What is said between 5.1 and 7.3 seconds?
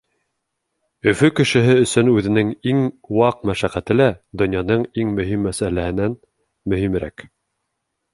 мөһим мәсьәләһенән мөһимерәк.